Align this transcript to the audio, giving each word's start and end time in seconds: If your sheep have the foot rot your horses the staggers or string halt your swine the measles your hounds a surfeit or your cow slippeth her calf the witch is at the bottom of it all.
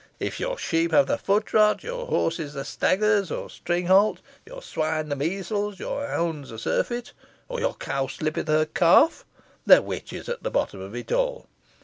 If 0.19 0.39
your 0.39 0.57
sheep 0.57 0.89
have 0.93 1.05
the 1.05 1.19
foot 1.19 1.53
rot 1.53 1.83
your 1.83 2.07
horses 2.07 2.55
the 2.55 2.65
staggers 2.65 3.29
or 3.29 3.51
string 3.51 3.85
halt 3.85 4.19
your 4.47 4.63
swine 4.63 5.09
the 5.09 5.15
measles 5.15 5.77
your 5.79 6.07
hounds 6.07 6.49
a 6.49 6.57
surfeit 6.57 7.13
or 7.47 7.59
your 7.59 7.75
cow 7.75 8.07
slippeth 8.07 8.47
her 8.47 8.65
calf 8.65 9.25
the 9.67 9.79
witch 9.83 10.11
is 10.11 10.27
at 10.27 10.41
the 10.41 10.49
bottom 10.49 10.79
of 10.79 10.95
it 10.95 11.11
all. 11.11 11.45